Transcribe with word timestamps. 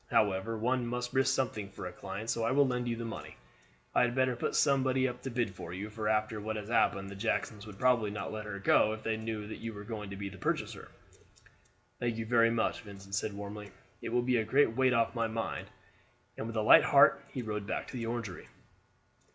However, 0.09 0.57
one 0.57 0.87
must 0.87 1.13
risk 1.13 1.31
something 1.31 1.69
for 1.69 1.85
a 1.85 1.91
client, 1.93 2.31
so 2.31 2.43
I 2.43 2.49
will 2.49 2.65
lend 2.65 2.87
you 2.87 2.95
the 2.95 3.05
money. 3.05 3.35
I 3.93 4.01
had 4.01 4.15
better 4.15 4.35
put 4.35 4.55
somebody 4.55 5.07
up 5.07 5.21
to 5.21 5.29
bid 5.29 5.53
for 5.53 5.73
you, 5.75 5.91
for 5.91 6.07
after 6.09 6.41
what 6.41 6.55
has 6.55 6.69
happened 6.69 7.07
the 7.07 7.15
Jacksons 7.15 7.67
would 7.67 7.77
probably 7.77 8.09
not 8.09 8.31
let 8.33 8.45
her 8.45 8.57
go 8.57 8.93
if 8.93 9.03
they 9.03 9.15
knew 9.15 9.45
that 9.45 9.59
you 9.59 9.75
were 9.75 9.83
going 9.83 10.09
to 10.09 10.15
be 10.15 10.27
the 10.27 10.39
purchaser." 10.39 10.89
"Thank 11.99 12.17
you 12.17 12.25
very 12.25 12.49
much," 12.49 12.81
Vincent 12.81 13.13
said 13.13 13.33
warmly; 13.33 13.69
"it 14.01 14.09
will 14.09 14.23
be 14.23 14.37
a 14.37 14.43
great 14.43 14.75
weight 14.75 14.91
off 14.93 15.13
my 15.13 15.27
mind," 15.27 15.67
and 16.35 16.47
with 16.47 16.55
a 16.55 16.61
light 16.63 16.85
heart 16.85 17.23
he 17.31 17.43
rode 17.43 17.67
back 17.67 17.85
to 17.89 17.93
the 17.95 18.07
Orangery. 18.07 18.47